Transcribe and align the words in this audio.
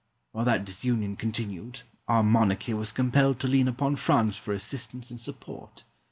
While 0.31 0.45
that 0.45 0.65
disunion 0.65 1.15
continued, 1.15 1.81
our 2.07 2.23
monarchy 2.23 2.73
was 2.73 2.91
compelled 2.91 3.39
to 3.41 3.47
lean 3.47 3.67
upon 3.67 3.97
France 3.97 4.35
for 4.35 4.51
assistance 4.51 5.11
and 5.11 5.21
support. 5.21 5.83